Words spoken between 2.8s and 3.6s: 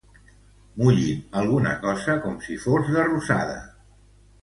de rosada.